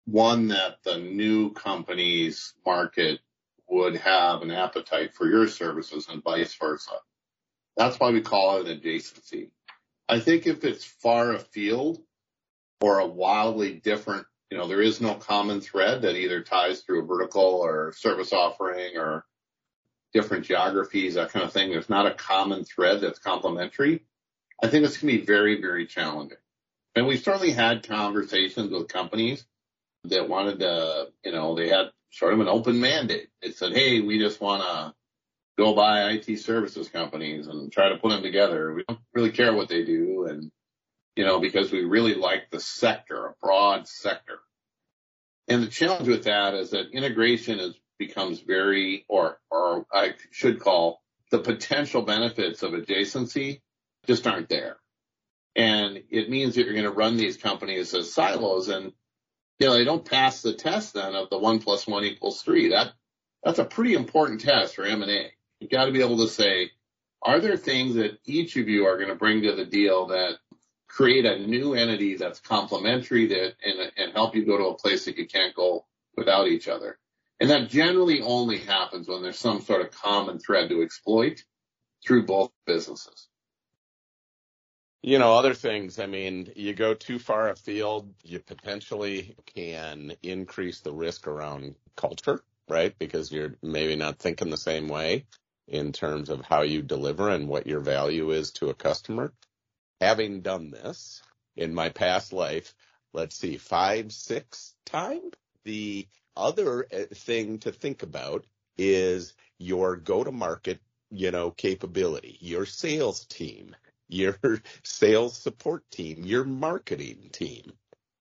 One 0.06 0.49
that 0.49 0.82
the 0.85 0.99
new 0.99 1.52
company's 1.52 2.54
market 2.64 3.20
would 3.68 3.96
have 3.96 4.42
an 4.42 4.50
appetite 4.50 5.14
for 5.14 5.28
your 5.28 5.49
services 5.49 6.08
and 6.08 6.23
vice 6.23 6.54
versa. 6.54 6.92
That's 7.76 7.99
why 7.99 8.11
we 8.11 8.23
call 8.23 8.59
it 8.59 8.68
an 8.68 8.80
adjacency. 8.80 9.50
I 10.09 10.21
think 10.21 10.47
if 10.47 10.64
it's 10.64 10.85
far 10.85 11.33
afield 11.33 12.00
or 12.80 13.00
a 13.00 13.06
wildly 13.06 13.75
different, 13.75 14.26
you 14.50 14.56
know, 14.56 14.68
there 14.68 14.80
is 14.80 15.00
no 15.00 15.14
common 15.14 15.61
thread 15.61 16.02
that 16.02 16.16
either 16.16 16.42
ties 16.42 16.80
through 16.80 17.02
a 17.02 17.06
vertical 17.06 17.42
or 17.42 17.92
service 17.97 18.33
offering 18.33 18.97
or 18.97 19.25
different 20.12 20.45
geographies, 20.47 21.14
that 21.14 21.30
kind 21.30 21.45
of 21.45 21.52
thing. 21.52 21.71
There's 21.71 21.90
not 21.90 22.06
a 22.06 22.14
common 22.14 22.64
thread 22.64 23.00
that's 23.00 23.18
complementary. 23.18 24.04
I 24.62 24.68
think 24.68 24.85
it's 24.85 24.97
going 24.99 25.12
to 25.12 25.18
be 25.21 25.26
very, 25.26 25.61
very 25.61 25.87
challenging. 25.87 26.38
And 26.95 27.06
we've 27.06 27.23
certainly 27.23 27.50
had 27.50 27.87
conversations 27.87 28.71
with 28.71 28.88
companies 28.88 29.45
that 30.04 30.28
wanted 30.28 30.61
to, 30.61 31.09
you 31.25 31.33
know, 31.33 31.54
they 31.54 31.68
had 31.68 31.90
sort 32.11 32.33
of 32.33 32.40
an 32.40 32.49
open 32.49 32.80
mandate. 32.80 33.28
It 33.42 33.56
said, 33.56 33.75
Hey, 33.75 34.00
we 34.00 34.18
just 34.18 34.40
want 34.40 34.62
to 34.62 34.95
go 35.58 35.75
buy 35.75 36.10
IT 36.10 36.38
services 36.38 36.88
companies 36.88 37.46
and 37.46 37.72
try 37.72 37.88
to 37.88 37.96
put 37.96 38.10
them 38.10 38.22
together. 38.22 38.75
We 38.75 38.84
don't 38.86 39.00
really 39.14 39.32
care 39.32 39.54
what 39.54 39.68
they 39.68 39.84
do. 39.84 40.26
And, 40.28 40.50
you 41.14 41.25
know, 41.25 41.40
because 41.40 41.72
we 41.72 41.84
really 41.84 42.14
like 42.14 42.50
the 42.50 42.60
sector, 42.60 43.26
a 43.26 43.34
broad 43.40 43.88
sector. 43.88 44.38
And 45.48 45.62
the 45.62 45.68
challenge 45.68 46.08
with 46.08 46.25
that 46.25 46.54
is 46.54 46.70
that 46.70 46.92
integration 46.92 47.60
is 47.60 47.75
becomes 47.98 48.40
very, 48.40 49.04
or, 49.08 49.38
or 49.50 49.86
I 49.92 50.14
should 50.30 50.60
call 50.60 51.02
the 51.30 51.38
potential 51.38 52.02
benefits 52.02 52.62
of 52.62 52.72
adjacency 52.72 53.60
just 54.06 54.26
aren't 54.26 54.48
there. 54.48 54.76
And 55.54 56.02
it 56.10 56.28
means 56.28 56.54
that 56.54 56.64
you're 56.64 56.75
going 56.75 56.84
to 56.84 56.90
run 56.90 57.16
these 57.16 57.38
companies 57.38 57.94
as 57.94 58.12
silos 58.12 58.68
and, 58.68 58.92
you 59.58 59.66
know, 59.66 59.72
they 59.72 59.84
don't 59.84 60.04
pass 60.04 60.42
the 60.42 60.52
test 60.52 60.92
then 60.92 61.14
of 61.14 61.30
the 61.30 61.38
one 61.38 61.60
plus 61.60 61.86
one 61.86 62.04
equals 62.04 62.42
three. 62.42 62.68
That, 62.68 62.92
that's 63.42 63.58
a 63.58 63.64
pretty 63.64 63.94
important 63.94 64.42
test 64.42 64.75
for 64.75 64.84
M&A. 64.84 65.30
You've 65.60 65.70
got 65.70 65.86
to 65.86 65.92
be 65.92 66.02
able 66.02 66.18
to 66.18 66.28
say, 66.28 66.70
are 67.22 67.40
there 67.40 67.56
things 67.56 67.94
that 67.94 68.18
each 68.25 68.56
of 68.56 68.68
you 68.68 68.86
are 68.86 68.96
going 68.96 69.08
to 69.08 69.14
bring 69.14 69.42
to 69.42 69.54
the 69.54 69.64
deal 69.64 70.08
that 70.08 70.36
create 70.86 71.25
a 71.25 71.38
new 71.38 71.75
entity 71.75 72.16
that's 72.16 72.40
complementary 72.40 73.26
that 73.28 73.54
and, 73.64 73.92
and 73.96 74.12
help 74.12 74.34
you 74.34 74.44
go 74.44 74.58
to 74.58 74.66
a 74.66 74.76
place 74.76 75.06
that 75.06 75.16
you 75.16 75.26
can't 75.26 75.54
go 75.54 75.86
without 76.16 76.46
each 76.46 76.68
other? 76.68 76.98
And 77.40 77.50
that 77.50 77.68
generally 77.68 78.20
only 78.22 78.58
happens 78.58 79.08
when 79.08 79.22
there's 79.22 79.38
some 79.38 79.60
sort 79.60 79.82
of 79.82 79.90
common 79.90 80.38
thread 80.38 80.68
to 80.70 80.82
exploit 80.82 81.42
through 82.06 82.26
both 82.26 82.50
businesses. 82.66 83.28
You 85.02 85.18
know, 85.18 85.34
other 85.34 85.54
things, 85.54 85.98
I 85.98 86.06
mean, 86.06 86.52
you 86.56 86.75
go 86.75 86.94
too 86.94 87.18
far 87.18 87.50
afield, 87.50 88.12
you 88.22 88.40
potentially 88.40 89.36
can 89.54 90.14
increase 90.22 90.80
the 90.80 90.92
risk 90.92 91.28
around 91.28 91.76
culture, 91.94 92.42
right? 92.68 92.96
Because 92.98 93.30
you're 93.30 93.54
maybe 93.62 93.96
not 93.96 94.18
thinking 94.18 94.50
the 94.50 94.56
same 94.56 94.88
way 94.88 95.26
in 95.68 95.92
terms 95.92 96.30
of 96.30 96.42
how 96.42 96.62
you 96.62 96.82
deliver 96.82 97.28
and 97.28 97.49
what 97.49 97.66
your 97.66 97.80
value 97.80 98.30
is 98.30 98.52
to 98.52 98.70
a 98.70 98.75
customer. 98.75 99.32
Having 100.00 100.42
done 100.42 100.70
this 100.70 101.23
in 101.56 101.75
my 101.75 101.88
past 101.88 102.32
life, 102.32 102.75
let's 103.12 103.37
see, 103.37 103.56
five, 103.56 104.12
six 104.12 104.75
times, 104.85 105.32
the 105.64 106.06
other 106.37 106.87
uh, 106.92 107.14
thing 107.14 107.58
to 107.61 107.73
think 107.73 108.02
about 108.02 108.46
is 108.78 109.35
your 109.58 109.96
go 109.96 110.23
to 110.23 110.32
market, 110.32 110.80
you 111.11 111.30
know, 111.30 111.50
capability, 111.50 112.37
your 112.40 112.66
sales 112.66 113.25
team, 113.26 113.75
your 114.08 114.38
sales 114.85 115.37
support 115.37 115.90
team, 115.90 116.25
your 116.25 116.44
marketing 116.44 117.30
team. 117.32 117.73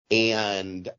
And 0.10 0.90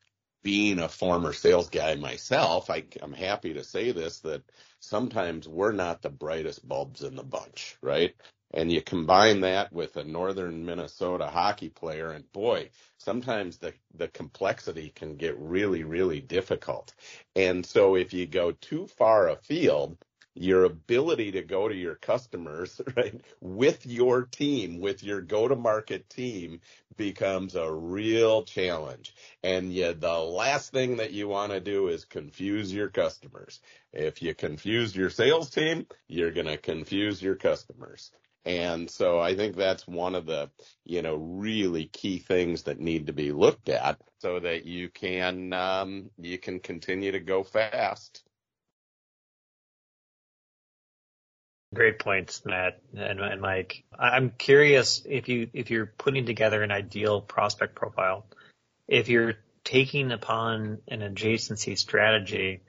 being 0.47 0.79
a 0.79 0.89
former 0.89 1.33
sales 1.33 1.69
guy 1.71 1.97
myself, 1.97 2.71
I, 2.71 2.85
am 3.03 3.13
happy 3.13 3.55
to 3.55 3.65
say 3.65 3.91
this 3.91 4.21
that 4.21 4.45
sometimes 4.79 5.49
we're 5.49 5.73
not 5.73 6.03
the 6.03 6.09
brightest 6.09 6.69
bulbs 6.69 7.03
in 7.03 7.17
the 7.17 7.25
bunch, 7.25 7.77
right? 7.83 8.15
And 8.55 8.71
you 8.71 8.81
combine 8.81 9.41
that 9.41 9.73
with 9.73 9.97
a 9.97 10.05
northern 10.05 10.65
Minnesota 10.65 11.27
hockey 11.27 11.69
player, 11.69 12.13
and 12.13 12.31
boy, 12.31 12.71
sometimes 12.97 13.59
the, 13.59 13.75
the 13.97 14.07
complexity 14.07 14.93
can 14.95 15.17
get 15.17 15.37
really, 15.37 15.83
really 15.83 16.21
difficult. 16.21 16.95
And 17.35 17.67
so 17.67 17.97
if 17.97 18.13
you 18.13 18.25
go 18.25 18.53
too 18.53 18.87
far 18.87 19.31
afield, 19.31 19.99
your 20.37 20.65
ability 20.65 21.33
to 21.33 21.43
go 21.43 21.67
to 21.67 21.75
your 21.75 21.97
customers, 21.97 22.81
right, 22.97 23.21
with 23.41 23.85
your 23.85 24.23
team, 24.23 24.79
with 24.79 25.03
your 25.03 25.23
go 25.23 25.49
to 25.49 25.57
market 25.57 26.09
team 26.09 26.61
becomes 26.97 27.55
a 27.55 27.71
real 27.71 28.43
challenge. 28.43 29.15
And 29.43 29.73
the 29.73 30.19
last 30.19 30.73
thing 30.73 30.97
that 30.97 31.13
you 31.13 31.29
want 31.29 31.53
to 31.53 31.61
do 31.61 31.89
is 31.89 32.05
confuse 32.05 32.73
your 32.73 32.89
customers. 32.89 33.61
If 33.93 34.23
you 34.23 34.35
confuse 34.35 34.95
your 34.95 35.11
sales 35.11 35.51
team, 35.51 35.87
you're 36.09 36.33
going 36.33 36.47
to 36.47 36.57
confuse 36.57 37.23
your 37.23 37.37
customers. 37.37 38.11
And 38.45 38.89
so 38.89 39.19
I 39.19 39.35
think 39.35 39.57
that's 39.57 39.89
one 39.89 40.15
of 40.15 40.27
the, 40.27 40.51
you 40.85 41.03
know, 41.03 41.17
really 41.17 41.87
key 41.87 42.19
things 42.19 42.63
that 42.65 42.79
need 42.79 43.09
to 43.09 43.13
be 43.13 43.33
looked 43.33 43.69
at 43.69 44.01
so 44.19 44.39
that 44.39 44.65
you 44.65 44.89
can, 44.89 45.53
um, 45.53 46.11
you 46.17 46.39
can 46.39 46.61
continue 46.61 47.11
to 47.11 47.21
go 47.21 47.43
fast. 47.43 48.23
Great 51.75 51.99
points, 51.99 52.45
Matt 52.45 52.81
and, 52.97 53.21
and 53.21 53.41
Mike. 53.41 53.85
I'm 53.99 54.31
curious 54.31 55.03
if 55.05 55.29
you, 55.29 55.49
if 55.53 55.71
you're 55.71 55.87
putting 55.87 56.25
together 56.25 56.63
an 56.63 56.71
ideal 56.71 57.21
prospect 57.21 57.75
profile, 57.75 58.27
if 58.87 59.09
you're 59.09 59.35
taking 59.65 60.13
upon 60.13 60.79
an 60.87 61.01
adjacency 61.01 61.77
strategy, 61.77 62.63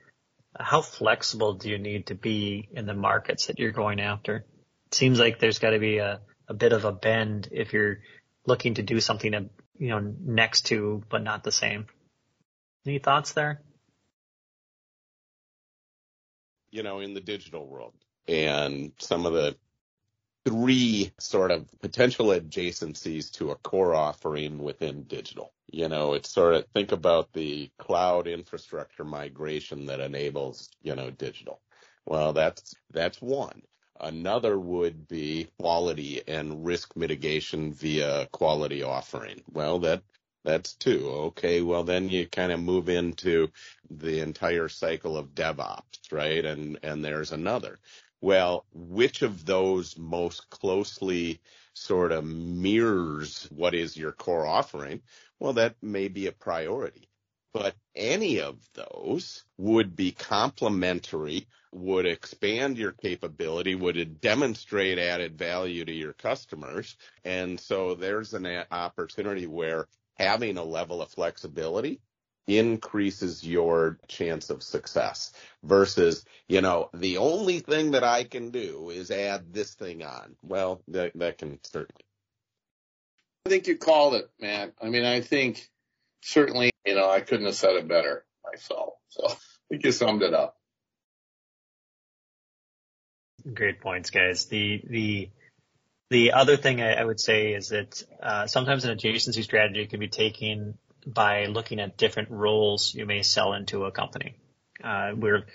how 0.59 0.81
flexible 0.81 1.53
do 1.53 1.69
you 1.69 1.77
need 1.77 2.07
to 2.07 2.15
be 2.15 2.67
in 2.71 2.87
the 2.87 2.95
markets 2.95 3.47
that 3.47 3.59
you're 3.59 3.71
going 3.71 3.99
after? 3.99 4.37
It 4.87 4.95
seems 4.95 5.19
like 5.19 5.39
there's 5.39 5.59
got 5.59 5.71
to 5.71 5.79
be 5.79 5.99
a, 5.99 6.21
a 6.47 6.55
bit 6.55 6.73
of 6.73 6.83
a 6.83 6.91
bend 6.91 7.49
if 7.51 7.73
you're 7.73 7.99
looking 8.47 8.73
to 8.75 8.81
do 8.81 8.99
something, 8.99 9.49
you 9.77 9.89
know, 9.89 9.99
next 9.99 10.67
to, 10.67 11.03
but 11.07 11.21
not 11.21 11.43
the 11.43 11.51
same. 11.51 11.85
Any 12.85 12.97
thoughts 12.97 13.33
there? 13.33 13.61
You 16.71 16.81
know, 16.81 16.99
in 16.99 17.13
the 17.13 17.21
digital 17.21 17.67
world 17.67 17.93
and 18.27 18.91
some 18.99 19.25
of 19.25 19.33
the 19.33 19.55
three 20.47 21.11
sort 21.19 21.51
of 21.51 21.67
potential 21.81 22.27
adjacencies 22.27 23.31
to 23.33 23.51
a 23.51 23.55
core 23.55 23.93
offering 23.93 24.59
within 24.59 25.03
digital. 25.03 25.51
You 25.69 25.89
know, 25.89 26.13
it's 26.13 26.29
sort 26.29 26.53
of 26.53 26.65
think 26.67 26.93
about 26.93 27.33
the 27.33 27.69
cloud 27.77 28.27
infrastructure 28.27 29.03
migration 29.03 29.87
that 29.87 29.99
enables, 29.99 30.69
you 30.81 30.95
know, 30.95 31.11
digital. 31.11 31.59
Well, 32.05 32.31
that's, 32.31 32.75
that's 32.91 33.21
one. 33.21 33.61
Another 33.99 34.57
would 34.57 35.09
be 35.09 35.49
quality 35.59 36.21
and 36.25 36.65
risk 36.65 36.95
mitigation 36.95 37.73
via 37.73 38.27
quality 38.31 38.83
offering. 38.83 39.41
Well, 39.51 39.79
that, 39.79 40.03
that's 40.45 40.75
two. 40.75 41.09
Okay. 41.09 41.61
Well, 41.61 41.83
then 41.83 42.07
you 42.07 42.25
kind 42.25 42.53
of 42.53 42.61
move 42.61 42.87
into 42.87 43.49
the 43.89 44.21
entire 44.21 44.69
cycle 44.69 45.17
of 45.17 45.35
DevOps, 45.35 46.13
right? 46.13 46.45
And, 46.45 46.79
and 46.83 47.03
there's 47.03 47.33
another. 47.33 47.79
Well, 48.21 48.65
which 48.73 49.21
of 49.21 49.45
those 49.45 49.97
most 49.97 50.49
closely 50.49 51.39
sort 51.73 52.11
of 52.11 52.25
mirrors 52.25 53.47
what 53.51 53.75
is 53.75 53.95
your 53.95 54.11
core 54.11 54.45
offering? 54.45 55.03
Well, 55.39 55.53
that 55.53 55.75
may 55.81 56.07
be 56.07 56.27
a 56.27 56.31
priority. 56.31 57.09
But 57.53 57.75
any 57.95 58.39
of 58.41 58.57
those 58.73 59.43
would 59.57 59.95
be 59.95 60.11
complementary, 60.11 61.47
would 61.71 62.05
expand 62.05 62.77
your 62.77 62.91
capability, 62.91 63.75
would 63.75 64.21
demonstrate 64.21 64.99
added 64.99 65.37
value 65.37 65.85
to 65.85 65.93
your 65.93 66.13
customers. 66.13 66.97
And 67.23 67.59
so 67.59 67.95
there's 67.95 68.33
an 68.33 68.45
opportunity 68.71 69.47
where 69.47 69.87
having 70.15 70.57
a 70.57 70.63
level 70.63 71.01
of 71.01 71.09
flexibility 71.11 72.01
increases 72.47 73.45
your 73.45 73.99
chance 74.07 74.49
of 74.49 74.63
success 74.63 75.33
versus, 75.63 76.25
you 76.47 76.61
know, 76.61 76.89
the 76.93 77.17
only 77.17 77.59
thing 77.59 77.91
that 77.91 78.05
I 78.05 78.23
can 78.23 78.51
do 78.51 78.89
is 78.89 79.11
add 79.11 79.53
this 79.53 79.73
thing 79.73 80.03
on. 80.03 80.35
Well, 80.41 80.81
that, 80.87 81.11
that 81.15 81.37
can 81.37 81.59
certainly. 81.63 82.05
I 83.45 83.49
think 83.49 83.67
you 83.67 83.77
called 83.77 84.15
it, 84.15 84.29
Matt. 84.39 84.73
I 84.81 84.87
mean, 84.87 85.03
I 85.03 85.21
think 85.21 85.69
certainly, 86.21 86.71
you 86.85 86.95
know, 86.95 87.09
I 87.09 87.21
couldn't 87.21 87.45
have 87.45 87.55
said 87.55 87.75
it 87.75 87.87
better 87.87 88.25
myself. 88.49 88.93
So 89.09 89.23
I 89.29 89.35
think 89.69 89.83
you 89.83 89.91
summed 89.91 90.23
it 90.23 90.33
up. 90.33 90.55
Great 93.53 93.81
points, 93.81 94.09
guys. 94.09 94.45
The, 94.45 94.81
the, 94.89 95.29
the 96.09 96.31
other 96.33 96.57
thing 96.57 96.81
I, 96.81 96.93
I 96.93 97.03
would 97.03 97.19
say 97.19 97.53
is 97.53 97.69
that 97.69 98.03
uh, 98.21 98.47
sometimes 98.47 98.85
an 98.85 98.97
adjacency 98.97 99.43
strategy 99.43 99.85
can 99.85 99.99
be 99.99 100.07
taken 100.07 100.77
by 101.07 101.45
looking 101.45 101.79
at 101.79 101.97
different 101.97 102.29
roles 102.29 102.93
you 102.93 103.05
may 103.05 103.23
sell 103.23 103.53
into 103.53 103.85
a 103.85 103.91
company. 103.91 104.35
Uh, 104.83 105.11
we're, 105.15 105.45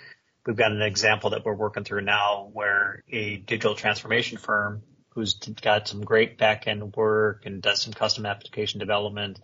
we've 0.45 0.55
got 0.55 0.71
an 0.71 0.81
example 0.81 1.29
that 1.29 1.45
we're 1.45 1.53
working 1.53 1.83
through 1.83 2.01
now 2.01 2.49
where 2.53 3.03
a 3.11 3.37
digital 3.37 3.75
transformation 3.75 4.37
firm 4.37 4.81
who's 5.09 5.35
got 5.35 5.87
some 5.87 6.01
great 6.03 6.39
back 6.39 6.67
end 6.67 6.95
work 6.95 7.45
and 7.45 7.61
does 7.61 7.81
some 7.81 7.93
custom 7.93 8.25
application 8.25 8.79
development, 8.79 9.39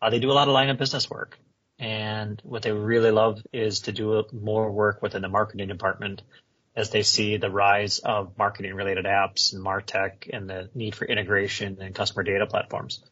uh, 0.00 0.08
they 0.08 0.18
do 0.18 0.30
a 0.30 0.32
lot 0.32 0.48
of 0.48 0.54
line 0.54 0.70
of 0.70 0.78
business 0.78 1.10
work. 1.10 1.38
And 1.78 2.40
what 2.42 2.62
they 2.62 2.72
really 2.72 3.10
love 3.10 3.42
is 3.52 3.80
to 3.80 3.92
do 3.92 4.24
more 4.32 4.70
work 4.70 5.02
within 5.02 5.22
the 5.22 5.28
marketing 5.28 5.68
department 5.68 6.22
as 6.74 6.90
they 6.90 7.02
see 7.02 7.36
the 7.36 7.50
rise 7.50 7.98
of 7.98 8.38
marketing 8.38 8.74
related 8.74 9.04
apps 9.04 9.52
and 9.52 9.64
MarTech 9.64 10.30
and 10.32 10.48
the 10.48 10.70
need 10.74 10.94
for 10.94 11.04
integration 11.04 11.78
and 11.80 11.94
customer 11.94 12.22
data 12.22 12.46
platforms 12.46 13.02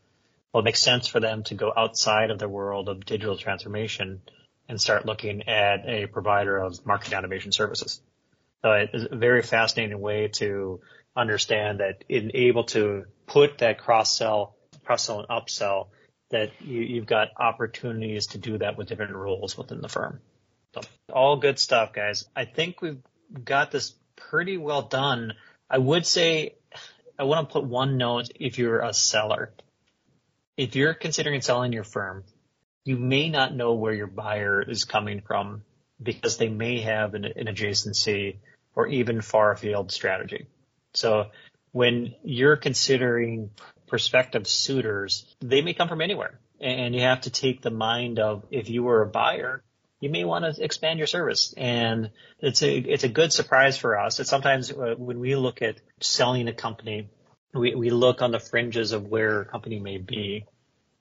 well, 0.52 0.62
it 0.62 0.64
makes 0.64 0.80
sense 0.80 1.06
for 1.06 1.20
them 1.20 1.42
to 1.44 1.54
go 1.54 1.72
outside 1.76 2.30
of 2.30 2.38
the 2.38 2.48
world 2.48 2.88
of 2.88 3.04
digital 3.04 3.36
transformation 3.36 4.22
and 4.68 4.80
start 4.80 5.06
looking 5.06 5.48
at 5.48 5.86
a 5.86 6.06
provider 6.06 6.58
of 6.58 6.84
marketing 6.86 7.18
automation 7.18 7.52
services. 7.52 8.00
So 8.62 8.72
it's 8.72 9.06
a 9.10 9.16
very 9.16 9.42
fascinating 9.42 10.00
way 10.00 10.28
to 10.34 10.80
understand 11.16 11.80
that 11.80 12.04
in 12.08 12.32
able 12.34 12.64
to 12.64 13.04
put 13.26 13.58
that 13.58 13.78
cross 13.78 14.16
sell, 14.16 14.56
cross 14.84 15.04
sell 15.04 15.20
and 15.20 15.28
upsell 15.28 15.88
that 16.30 16.50
you, 16.60 16.80
you've 16.80 17.06
got 17.06 17.28
opportunities 17.38 18.28
to 18.28 18.38
do 18.38 18.58
that 18.58 18.76
with 18.76 18.88
different 18.88 19.14
roles 19.14 19.56
within 19.56 19.80
the 19.80 19.88
firm. 19.88 20.20
So 20.74 20.80
all 21.12 21.36
good 21.36 21.58
stuff, 21.58 21.92
guys. 21.92 22.26
I 22.36 22.44
think 22.44 22.82
we've 22.82 23.02
got 23.44 23.70
this 23.70 23.94
pretty 24.16 24.58
well 24.58 24.82
done. 24.82 25.34
I 25.70 25.78
would 25.78 26.06
say 26.06 26.56
I 27.18 27.24
want 27.24 27.48
to 27.48 27.52
put 27.52 27.64
one 27.64 27.96
note 27.96 28.28
if 28.34 28.58
you're 28.58 28.80
a 28.80 28.92
seller 28.92 29.52
if 30.58 30.74
you're 30.74 30.92
considering 30.92 31.40
selling 31.40 31.72
your 31.72 31.84
firm, 31.84 32.24
you 32.84 32.96
may 32.96 33.30
not 33.30 33.54
know 33.54 33.74
where 33.74 33.94
your 33.94 34.08
buyer 34.08 34.60
is 34.60 34.84
coming 34.84 35.22
from 35.24 35.62
because 36.02 36.36
they 36.36 36.48
may 36.48 36.80
have 36.80 37.14
an, 37.14 37.24
an 37.24 37.46
adjacency 37.46 38.38
or 38.74 38.88
even 38.88 39.20
far 39.20 39.56
field 39.56 39.92
strategy. 39.92 40.46
So 40.94 41.26
when 41.70 42.14
you're 42.24 42.56
considering 42.56 43.50
prospective 43.86 44.48
suitors, 44.48 45.24
they 45.40 45.62
may 45.62 45.74
come 45.74 45.88
from 45.88 46.00
anywhere 46.00 46.40
and 46.60 46.92
you 46.94 47.02
have 47.02 47.22
to 47.22 47.30
take 47.30 47.62
the 47.62 47.70
mind 47.70 48.18
of 48.18 48.44
if 48.50 48.68
you 48.68 48.82
were 48.82 49.02
a 49.02 49.06
buyer, 49.06 49.62
you 50.00 50.10
may 50.10 50.24
want 50.24 50.44
to 50.44 50.62
expand 50.62 50.98
your 50.98 51.06
service. 51.06 51.54
And 51.56 52.10
it's 52.40 52.62
a, 52.62 52.76
it's 52.76 53.04
a 53.04 53.08
good 53.08 53.32
surprise 53.32 53.76
for 53.76 53.98
us. 53.98 54.18
It's 54.18 54.30
sometimes 54.30 54.72
uh, 54.72 54.94
when 54.96 55.20
we 55.20 55.36
look 55.36 55.62
at 55.62 55.76
selling 56.00 56.48
a 56.48 56.52
company, 56.52 57.10
we, 57.54 57.74
we 57.74 57.90
look 57.90 58.22
on 58.22 58.30
the 58.30 58.40
fringes 58.40 58.92
of 58.92 59.06
where 59.06 59.42
a 59.42 59.44
company 59.44 59.78
may 59.78 59.98
be. 59.98 60.44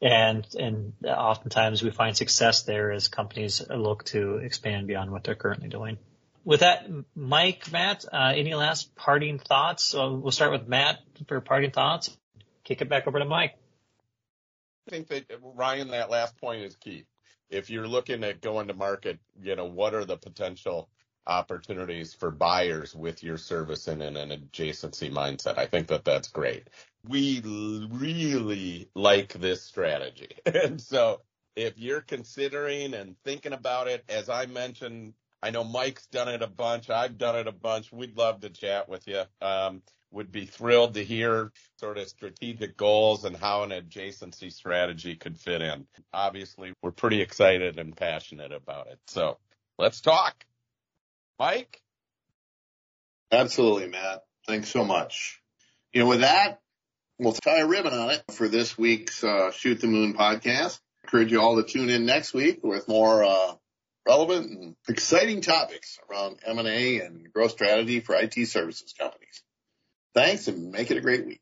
And, 0.01 0.47
and 0.57 0.93
oftentimes 1.05 1.81
we 1.81 1.89
find 1.89 2.15
success 2.15 2.63
there 2.63 2.91
as 2.91 3.07
companies 3.07 3.61
look 3.67 4.03
to 4.05 4.37
expand 4.37 4.87
beyond 4.87 5.11
what 5.11 5.23
they're 5.23 5.35
currently 5.35 5.69
doing. 5.69 5.97
With 6.45 6.61
that, 6.61 6.87
Mike, 7.15 7.71
Matt, 7.71 8.05
uh, 8.11 8.33
any 8.35 8.53
last 8.53 8.95
parting 8.95 9.39
thoughts? 9.39 9.83
So 9.83 10.13
we'll 10.13 10.31
start 10.31 10.51
with 10.51 10.67
Matt 10.67 10.99
for 11.27 11.41
parting 11.41 11.71
thoughts. 11.71 12.15
Kick 12.63 12.81
it 12.81 12.89
back 12.89 13.07
over 13.07 13.19
to 13.19 13.25
Mike. 13.25 13.55
I 14.87 14.91
think 14.91 15.07
that 15.09 15.25
Ryan, 15.41 15.89
that 15.89 16.09
last 16.09 16.37
point 16.37 16.61
is 16.61 16.75
key. 16.75 17.05
If 17.49 17.69
you're 17.69 17.87
looking 17.87 18.23
at 18.23 18.39
going 18.39 18.67
to 18.67 18.73
market, 18.73 19.19
you 19.41 19.55
know, 19.55 19.65
what 19.65 19.93
are 19.93 20.05
the 20.05 20.17
potential 20.17 20.89
opportunities 21.27 22.13
for 22.13 22.31
buyers 22.31 22.95
with 22.95 23.23
your 23.23 23.37
service 23.37 23.87
in 23.87 24.01
an 24.01 24.15
adjacency 24.15 25.11
mindset. 25.11 25.57
I 25.57 25.67
think 25.67 25.87
that 25.87 26.05
that's 26.05 26.29
great. 26.29 26.69
We 27.07 27.41
really 27.43 28.89
like 28.95 29.33
this 29.33 29.63
strategy. 29.63 30.29
And 30.45 30.81
so 30.81 31.21
if 31.55 31.77
you're 31.77 32.01
considering 32.01 32.93
and 32.93 33.15
thinking 33.23 33.53
about 33.53 33.87
it, 33.87 34.03
as 34.09 34.29
I 34.29 34.45
mentioned, 34.47 35.13
I 35.43 35.51
know 35.51 35.63
Mike's 35.63 36.07
done 36.07 36.29
it 36.29 36.41
a 36.41 36.47
bunch. 36.47 36.89
I've 36.89 37.17
done 37.17 37.35
it 37.35 37.47
a 37.47 37.51
bunch. 37.51 37.91
We'd 37.91 38.17
love 38.17 38.41
to 38.41 38.49
chat 38.49 38.89
with 38.89 39.07
you. 39.07 39.23
Um, 39.41 39.83
would 40.11 40.31
be 40.31 40.45
thrilled 40.45 40.95
to 40.95 41.03
hear 41.03 41.51
sort 41.79 41.97
of 41.97 42.07
strategic 42.07 42.77
goals 42.77 43.25
and 43.25 43.35
how 43.35 43.63
an 43.63 43.71
adjacency 43.71 44.51
strategy 44.51 45.15
could 45.15 45.37
fit 45.37 45.61
in. 45.61 45.85
Obviously, 46.13 46.73
we're 46.81 46.91
pretty 46.91 47.21
excited 47.21 47.77
and 47.77 47.95
passionate 47.95 48.53
about 48.53 48.87
it. 48.87 48.99
So 49.07 49.37
let's 49.77 50.01
talk. 50.01 50.46
Mike? 51.39 51.81
Absolutely, 53.31 53.89
Matt. 53.89 54.23
Thanks 54.47 54.69
so 54.69 54.83
much. 54.83 55.41
You 55.93 56.01
know, 56.01 56.07
with 56.07 56.21
that, 56.21 56.61
we'll 57.19 57.33
tie 57.33 57.59
a 57.59 57.67
ribbon 57.67 57.93
on 57.93 58.11
it 58.11 58.23
for 58.31 58.47
this 58.47 58.77
week's 58.77 59.23
uh, 59.23 59.51
Shoot 59.51 59.81
the 59.81 59.87
Moon 59.87 60.13
podcast. 60.13 60.79
Encourage 61.03 61.31
you 61.31 61.41
all 61.41 61.61
to 61.61 61.63
tune 61.63 61.89
in 61.89 62.05
next 62.05 62.33
week 62.33 62.59
with 62.63 62.87
more 62.87 63.23
uh, 63.23 63.53
relevant 64.07 64.49
and 64.49 64.75
exciting 64.87 65.41
topics 65.41 65.99
around 66.09 66.39
M&A 66.45 67.01
and 67.01 67.31
growth 67.31 67.51
strategy 67.51 67.99
for 67.99 68.15
IT 68.15 68.33
services 68.47 68.93
companies. 68.97 69.43
Thanks 70.13 70.47
and 70.47 70.71
make 70.71 70.91
it 70.91 70.97
a 70.97 71.01
great 71.01 71.25
week. 71.25 71.41